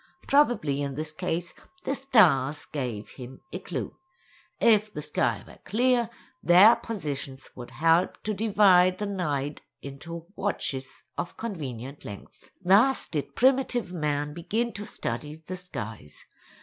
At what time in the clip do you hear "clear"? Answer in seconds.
5.63-6.09